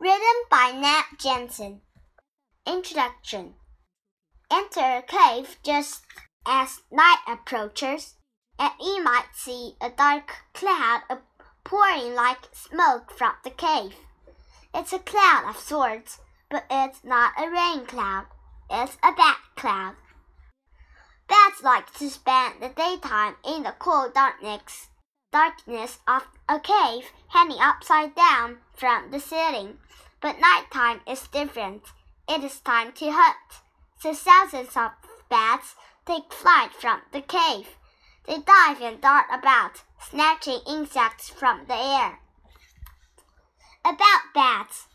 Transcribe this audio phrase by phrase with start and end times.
[0.00, 1.82] Written by Nat Jensen.
[2.66, 3.56] Introduction
[4.50, 6.04] Enter a cave just
[6.46, 8.14] as night approaches,
[8.58, 11.02] and you might see a dark cloud
[11.64, 13.94] pouring like smoke from the cave.
[14.74, 18.24] It's a cloud of sorts, but it's not a rain cloud.
[18.70, 19.96] It's a bat cloud.
[21.28, 24.88] Bats like to spend the daytime in the cool darkness,
[25.32, 29.78] darkness of a cave hanging upside down from the ceiling.
[30.20, 31.82] But nighttime is different.
[32.28, 33.62] It is time to hunt.
[34.00, 34.92] So thousands of
[35.28, 35.74] bats
[36.06, 37.76] take flight from the cave.
[38.26, 42.20] They dive and dart about, snatching insects from the air.
[43.84, 44.86] About bats.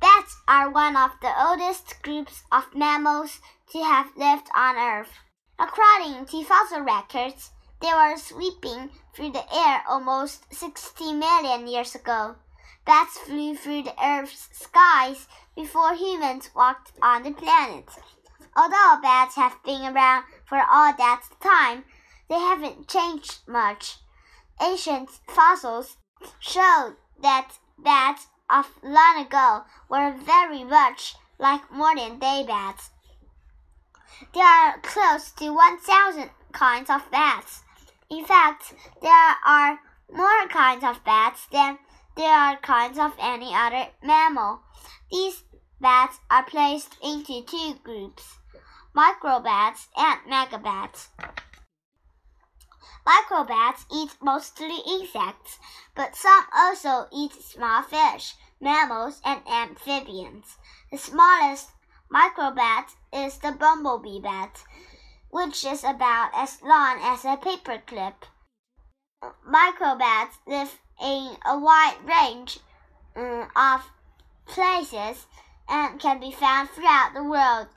[0.00, 3.40] Bats are one of the oldest groups of mammals
[3.72, 5.12] to have lived on Earth.
[5.58, 12.36] According to fossil records, they were sweeping through the air almost 60 million years ago.
[12.84, 17.88] Bats flew through the Earth's skies before humans walked on the planet.
[18.56, 21.84] Although bats have been around for all that time,
[22.28, 23.98] they haven't changed much.
[24.60, 25.96] Ancient fossils
[26.38, 32.90] show that bats of long ago were very much like modern day bats.
[34.34, 37.62] There are close to 1,000 kinds of bats.
[38.10, 39.78] In fact, there are
[40.12, 41.78] more kinds of bats than
[42.16, 44.62] there are kinds of any other mammal.
[45.10, 45.44] These
[45.80, 48.38] bats are placed into two groups
[48.96, 51.08] microbats and megabats.
[53.06, 55.58] Microbats eat mostly insects,
[55.94, 60.58] but some also eat small fish, mammals, and amphibians.
[60.90, 61.70] The smallest
[62.12, 64.64] microbat is the bumblebee bat,
[65.30, 68.14] which is about as long as a paperclip.
[69.46, 72.58] Microbats live in a wide range
[73.16, 73.90] um, of
[74.46, 75.26] places
[75.68, 77.68] and can be found throughout the world.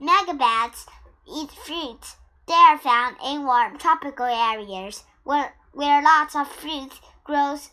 [0.00, 0.86] Megabats
[1.28, 2.16] eat fruit.
[2.46, 6.92] They are found in warm tropical areas where, where lots of fruit
[7.24, 7.70] grows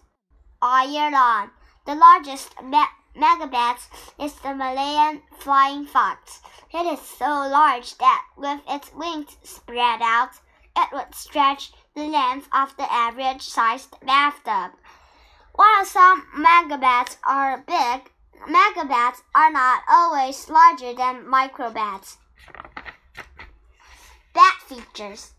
[0.62, 1.52] all year long.
[1.86, 2.54] The largest
[3.16, 3.88] megabats
[4.20, 6.42] is the Malayan flying fox.
[6.74, 10.32] It is so large that with its wings spread out,
[10.78, 14.78] it would stretch the length of the average sized bathtub.
[15.54, 18.12] While some megabats are big,
[18.48, 22.18] megabats are not always larger than microbats.
[24.34, 25.34] Bat features.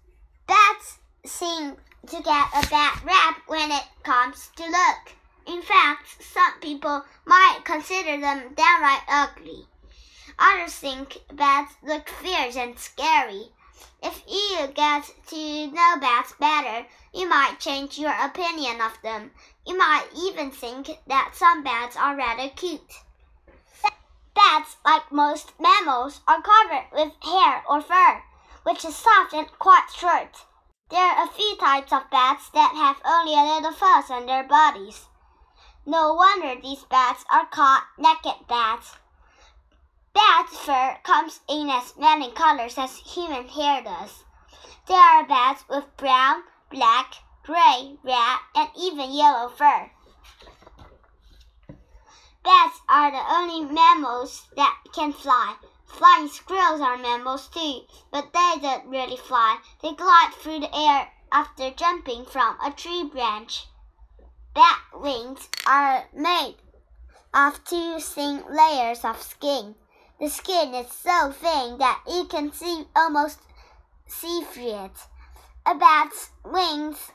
[0.47, 1.77] Bats seem
[2.07, 5.15] to get a bad rap when it comes to look.
[5.51, 9.67] In fact, some people might consider them downright ugly.
[10.39, 13.51] Others think bats look fierce and scary.
[14.01, 19.33] If you get to know bats better, you might change your opinion of them.
[19.67, 23.03] You might even think that some bats are rather cute.
[24.37, 28.23] Bats, like most mammals, are covered with hair or fur,
[28.63, 30.47] which is soft and quite short.
[30.91, 34.45] There are a few types of bats that have only a little fuzz on their
[34.45, 35.09] bodies.
[35.87, 38.97] No wonder these bats are called naked bats.
[40.13, 44.25] Bat fur comes in as many colors as human hair does.
[44.87, 49.91] There are bats with brown, black, gray, red, and even yellow fur.
[52.43, 55.57] Bats are the only mammals that can fly.
[55.87, 59.59] Flying squirrels are mammals too, but they don't really fly.
[59.83, 63.67] They glide through the air after jumping from a tree branch.
[64.55, 66.57] Bat wings are made
[67.33, 69.77] of two thin layers of skin.
[70.19, 73.39] The skin is so thin that you can see almost
[74.09, 75.07] see through it.
[75.65, 77.13] A bat's wings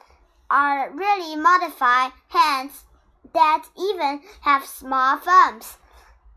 [0.50, 2.86] are really modified hands
[3.34, 5.78] that even have small thumbs.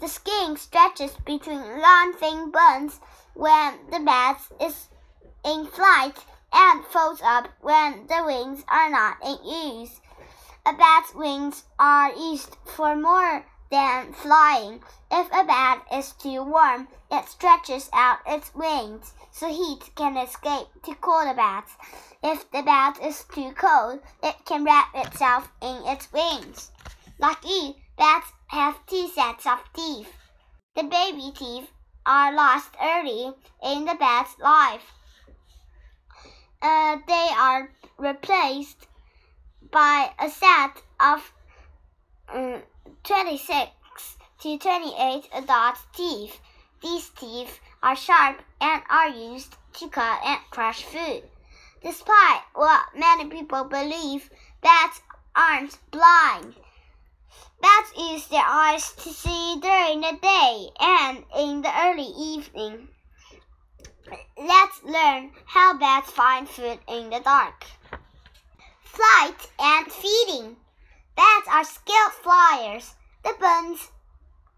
[0.00, 2.98] The skin stretches between long thin bones
[3.34, 4.88] when the bat is
[5.44, 10.00] in flight and folds up when the wings are not in use.
[10.68, 14.82] A bat's wings are used for more than flying.
[15.10, 20.66] If a bat is too warm, it stretches out its wings so heat can escape
[20.82, 21.70] to cool the bat.
[22.22, 26.71] If the bat is too cold, it can wrap itself in its wings.
[27.44, 30.12] You, bats have two sets of teeth.
[30.76, 31.71] The baby teeth
[32.04, 33.32] are lost early
[33.62, 34.92] in the bat's life.
[36.60, 38.87] Uh, they are replaced
[39.70, 41.32] by a set of
[42.32, 42.62] um,
[43.04, 43.70] 26
[44.41, 46.41] to 28 adult teeth.
[46.82, 51.22] These teeth are sharp and are used to cut and crush food.
[51.82, 54.30] Despite what many people believe,
[54.60, 55.00] bats
[55.34, 56.54] aren't blind.
[57.60, 62.88] Bats use their eyes to see during the day and in the early evening.
[64.36, 67.64] Let's learn how bats find food in the dark.
[68.98, 70.56] Flight and feeding.
[71.15, 72.97] Bats are skilled flyers.
[73.22, 73.92] The bones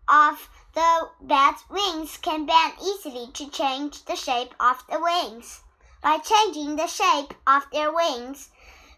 [0.08, 5.60] of the bat's wings can bend easily to change the shape of the wings.
[6.02, 8.48] By changing the shape of their wings,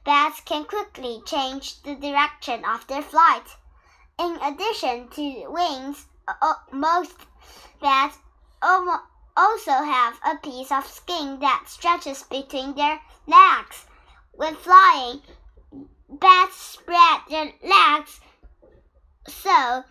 [0.05, 3.56] bats can quickly change the direction of their flight.
[4.21, 6.06] In addition to wings,
[6.71, 7.17] most
[7.81, 8.17] bats
[8.62, 13.87] also have a piece of skin that stretches between their legs.
[14.32, 15.23] When flying,
[16.08, 18.20] bats spread their legs
[19.29, 19.84] so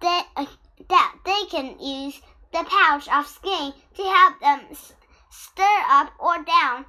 [0.00, 0.46] they, uh,
[0.88, 2.20] that they can use
[2.52, 4.60] the pouch of skin to help them
[5.30, 6.84] stir up or down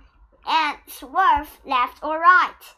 [0.45, 2.75] and swerve left or right.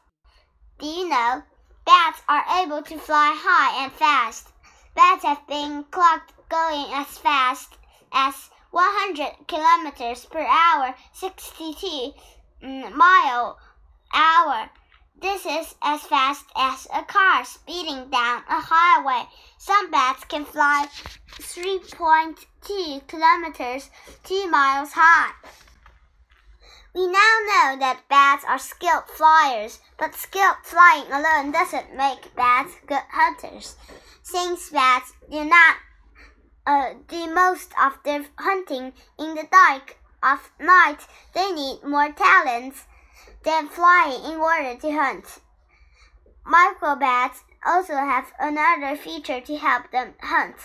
[0.79, 1.43] Do you know?
[1.85, 4.53] Bats are able to fly high and fast.
[4.95, 7.77] Bats have been clocked going as fast
[8.11, 12.13] as 100 kilometers per hour, 62
[12.63, 13.57] mm, mile
[14.13, 14.69] hour.
[15.21, 19.27] This is as fast as a car speeding down a highway.
[19.57, 20.87] Some bats can fly
[21.39, 23.89] 3.2 kilometers,
[24.23, 25.31] 2 miles high.
[26.93, 27.11] We now
[27.47, 33.75] know that bats are skilled flyers, but skilled flying alone doesn't make bats good hunters.
[34.21, 35.77] Since bats do not
[36.67, 42.85] uh, do most of their hunting in the dark of night, they need more talents
[43.43, 45.39] than flying in order to hunt.
[46.45, 50.55] Microbats also have another feature to help them hunt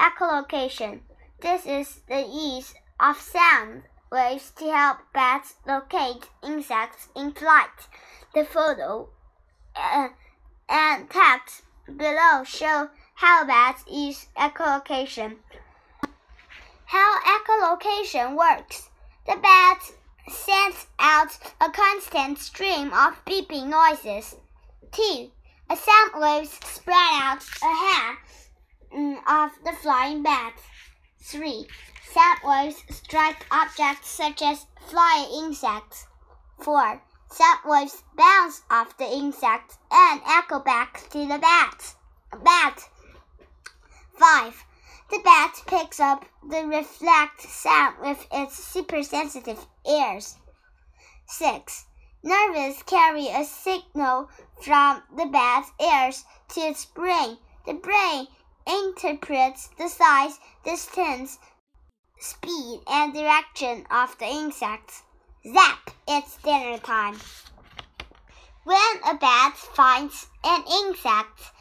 [0.00, 1.00] echolocation.
[1.40, 7.88] This is the use of sound waves to help bats locate insects in flight.
[8.34, 9.08] The photo
[9.76, 10.08] uh,
[10.68, 15.36] and text below show how bats use echolocation.
[16.86, 18.90] How echolocation works.
[19.26, 19.92] The bat
[20.30, 24.36] sends out a constant stream of beeping noises.
[24.92, 25.30] 2.
[25.70, 28.16] A sound waves spread out ahead
[28.94, 30.54] mm, of the flying bat.
[31.20, 31.66] 3.
[32.10, 36.06] Sound waves strike objects such as flying insects.
[36.60, 37.02] 4.
[37.30, 41.94] Sound waves bounce off the insect and echo back to the bat.
[42.42, 42.88] bat.
[44.14, 44.64] 5.
[45.10, 50.36] The bat picks up the reflect sound with its supersensitive ears.
[51.26, 51.86] 6.
[52.22, 54.28] Nerves carry a signal
[54.60, 57.38] from the bat's ears to its brain.
[57.66, 58.26] The brain
[58.66, 61.38] interprets the size, distance,
[62.18, 65.02] speed, and direction of the insects.
[65.52, 65.90] Zap!
[66.06, 67.18] It's dinner time.
[68.64, 71.52] When a bat finds an insect,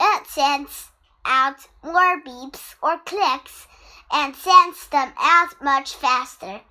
[0.00, 0.90] it sends
[1.24, 3.66] out more beeps or clicks
[4.10, 6.62] and sends them out much faster.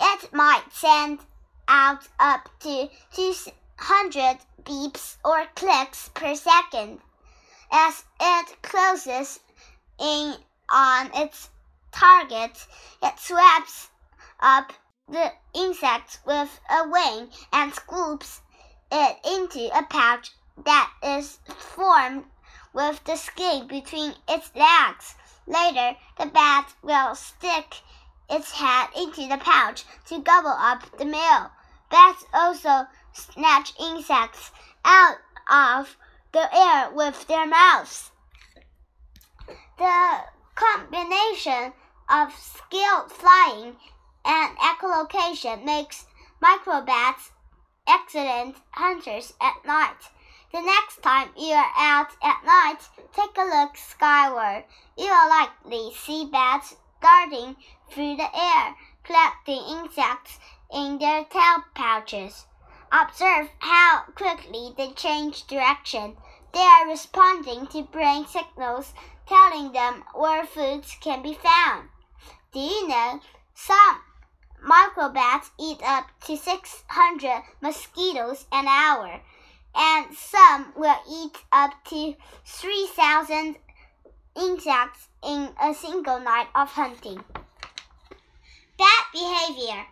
[0.00, 1.20] It might send
[1.68, 7.00] out up to 200 beeps or clicks per second.
[7.70, 9.40] As it closes
[9.98, 10.36] in
[10.68, 11.50] on its
[11.92, 12.66] target,
[13.02, 13.90] it sweeps
[14.40, 14.72] up
[15.08, 18.40] the insect with a wing and scoops
[18.90, 20.32] it into a pouch
[20.64, 22.24] that is formed
[22.72, 25.14] with the skin between its legs.
[25.46, 27.82] Later, the bat will stick
[28.30, 31.50] its head into the pouch to gobble up the meal.
[31.90, 34.50] Bats also snatch insects
[34.84, 35.18] out
[35.50, 35.96] of
[36.32, 38.10] the air with their mouths.
[39.78, 41.72] The combination
[42.08, 43.76] of skilled flying
[44.24, 46.06] and echolocation makes
[46.42, 47.30] microbats
[47.86, 50.10] excellent hunters at night.
[50.52, 52.78] The next time you are out at night,
[53.12, 54.64] take a look skyward.
[54.96, 57.56] You will likely see bats darting
[57.94, 58.74] through the air,
[59.04, 60.40] collecting insects
[60.72, 62.46] in their tail pouches.
[62.90, 66.16] Observe how quickly they change direction.
[66.52, 68.92] They are responding to brain signals
[69.28, 71.88] telling them where foods can be found.
[72.52, 73.20] Do you know
[73.54, 74.00] some
[74.62, 79.20] microbats eat up to 600 mosquitoes an hour?
[79.74, 83.56] and some will eat up to 3,000
[84.36, 87.22] insects in a single night of hunting.
[88.76, 89.86] Bad behavior.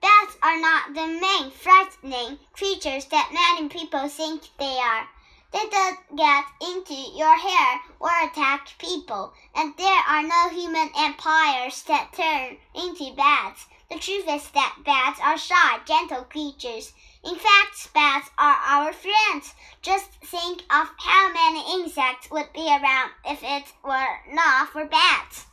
[0.00, 5.08] Bats are not the main frightening creatures that many people think they are.
[5.52, 11.82] They don't get into your hair or attack people, and there are no human empires
[11.82, 13.66] that turn into bats.
[13.90, 16.92] The truth is that bats are shy, gentle creatures.
[17.22, 19.54] In fact, bats are our friends.
[19.82, 25.46] Just think of how many insects would be around if it were not for bats.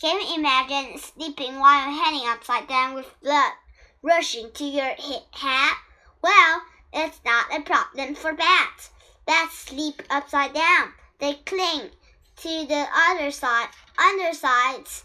[0.00, 3.54] Can you imagine sleeping while hanging upside down with blood
[4.00, 5.76] rushing to your head?
[6.22, 6.62] Well,
[6.92, 8.90] it's not a problem for bats.
[9.26, 10.92] Bats sleep upside down.
[11.18, 11.90] They cling
[12.36, 15.02] to the other side, undersides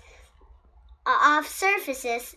[1.08, 2.36] of surfaces,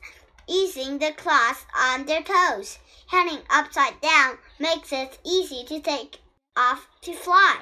[0.48, 2.78] using the claws on their toes.
[3.08, 6.20] Hanging upside down makes it easy to take
[6.56, 7.60] off to fly.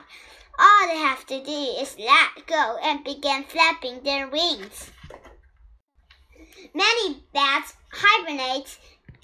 [0.58, 4.90] All they have to do is let go and begin flapping their wings.
[6.72, 8.78] Many bats hibernate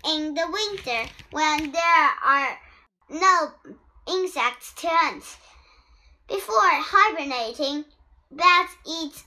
[0.04, 2.58] in the winter when there are
[3.08, 3.52] no
[4.06, 5.24] insects to hunt.
[6.28, 7.84] Before hibernating,
[8.30, 9.24] bats eat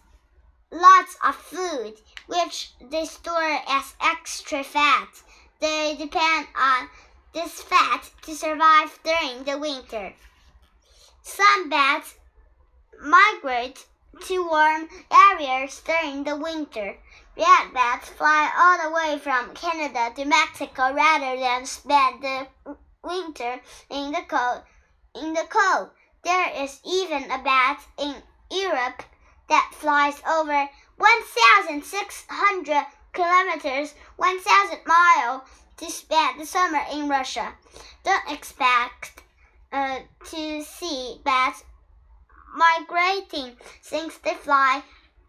[0.72, 1.93] lots of food,
[2.27, 5.10] which they store as extra fat.
[5.60, 6.89] They depend on
[7.33, 10.13] this fat to survive during the winter.
[11.25, 12.15] Some bats
[13.00, 13.86] migrate
[14.25, 16.98] to warm areas during the winter.
[17.38, 22.48] Red bats fly all the way from Canada to Mexico rather than spend the
[23.01, 24.63] winter in the cold.
[25.15, 25.92] In the cold,
[26.25, 29.03] there is even a bat in Europe
[29.48, 35.42] that flies over 1,600 kilometers, 1,000 miles
[35.77, 37.53] to spend the summer in Russia.
[38.03, 39.23] Don't expect
[39.74, 41.63] uh, to see bats
[42.56, 44.84] migrating since they fly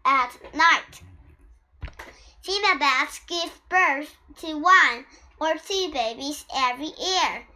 [0.05, 1.01] at night.
[2.41, 5.05] Female bats give birth to one
[5.39, 7.47] or two babies every year.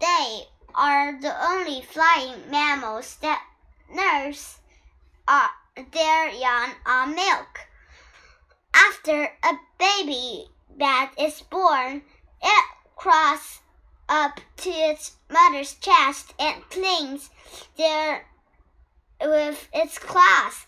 [0.00, 3.44] They are the only flying mammals that
[3.92, 4.60] nurse
[5.28, 5.48] uh,
[5.92, 7.60] their young on milk.
[8.72, 12.02] After a baby bat is born,
[12.42, 12.64] it
[12.96, 13.60] crawls
[14.10, 17.30] up to its mother's chest and clings
[17.76, 18.26] there
[19.20, 20.66] with its claws.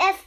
[0.00, 0.26] If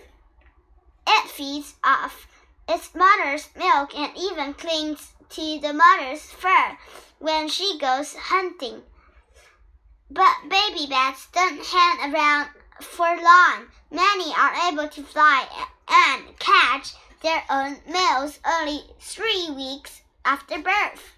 [1.08, 2.28] it feeds off
[2.70, 6.78] its mother's milk and even clings to the mother's fur
[7.20, 8.84] when she goes hunting.
[10.10, 12.50] But baby bats don't hang around
[12.82, 13.68] for long.
[13.90, 15.48] Many are able to fly
[15.88, 21.14] and catch their own males only three weeks after birth.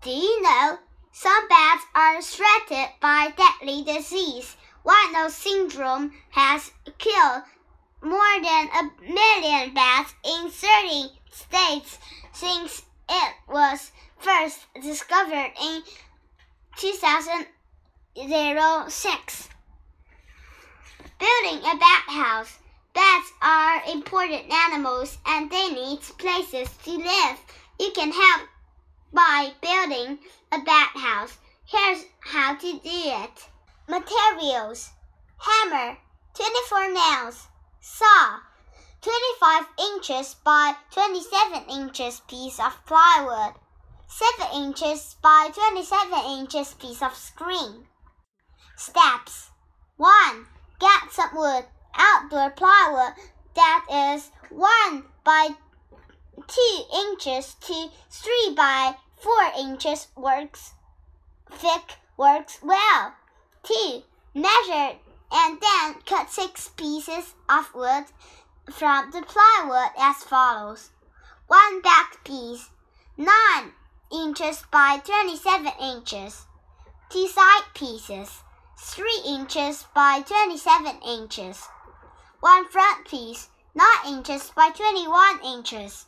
[0.00, 0.78] Do you know
[1.10, 4.56] some bats are threatened by deadly disease?
[4.84, 7.42] White nose syndrome has killed
[8.00, 11.98] more than a million bats in 30 states
[12.32, 15.82] since it was first discovered in
[16.76, 19.48] 2006.
[21.18, 22.56] Building a bat house.
[22.94, 27.40] Bats are important animals and they need places to live.
[27.80, 28.42] You can help
[29.12, 30.18] by building
[30.52, 31.38] a bat house.
[31.64, 33.48] Here's how to do it.
[33.88, 34.90] Materials
[35.38, 35.98] Hammer,
[36.34, 37.48] 24 nails
[37.80, 38.40] saw
[39.00, 43.54] 25 inches by 27 inches piece of plywood,
[44.08, 47.86] 7 inches by 27 inches piece of screen.
[48.76, 49.50] Steps
[49.96, 50.46] 1.
[50.80, 53.14] Get some wood, outdoor plywood
[53.54, 55.48] that is 1 by
[56.46, 60.74] 2 inches to 3 by 4 inches works
[61.50, 63.14] thick works well.
[63.62, 64.02] 2.
[64.34, 64.98] Measure
[65.32, 68.04] and then cut six pieces of wood
[68.70, 70.90] from the plywood as follows.
[71.46, 72.68] One back piece,
[73.16, 73.72] 9
[74.12, 76.46] inches by 27 inches.
[77.10, 78.42] Two side pieces,
[78.78, 81.66] 3 inches by 27 inches.
[82.40, 86.07] One front piece, 9 inches by 21 inches.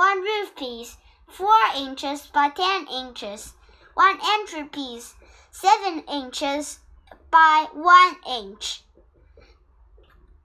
[0.00, 0.96] One roof piece,
[1.28, 3.52] 4 inches by 10 inches.
[3.92, 5.14] One entry piece,
[5.50, 6.78] 7 inches
[7.30, 8.82] by 1 inch.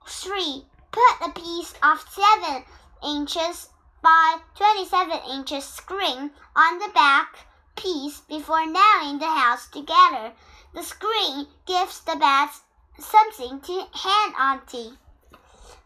[0.06, 0.66] 3.
[0.92, 2.64] Put a piece of 7
[3.02, 3.70] inches
[4.02, 7.46] by 27 inches screen on the back
[7.76, 10.34] piece before nailing the house together.
[10.74, 12.60] The screen gives the bats
[12.98, 14.98] something to hang onto.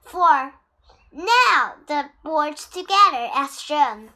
[0.03, 0.55] 4.
[1.13, 4.11] Nail the boards together as shown.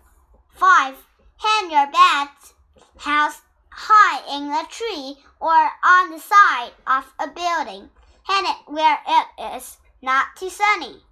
[0.50, 0.96] 5.
[1.38, 2.52] Hang your bat
[2.98, 7.90] house high in a tree or on the side of a building.
[8.22, 11.03] Hang it where it is not too sunny.